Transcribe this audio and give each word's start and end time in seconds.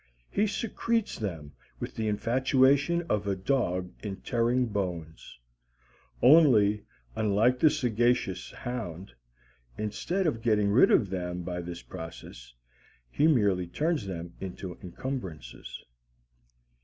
He 0.31 0.47
secretes 0.47 1.19
them 1.19 1.51
with 1.79 1.93
the 1.95 2.07
infatuation 2.07 3.03
of 3.03 3.27
a 3.27 3.35
dog 3.35 3.93
interring 4.01 4.65
bones. 4.65 5.37
Only, 6.23 6.85
unlike 7.15 7.59
the 7.59 7.69
sagacious 7.69 8.49
hound, 8.49 9.13
instead 9.77 10.25
of 10.25 10.41
getting 10.41 10.71
rid 10.71 10.89
of 10.89 11.11
them 11.11 11.43
by 11.43 11.61
this 11.61 11.83
process, 11.83 12.51
he 13.11 13.27
merely 13.27 13.67
turns 13.67 14.07
them 14.07 14.33
into 14.41 14.75
encumbrances. 14.81 15.83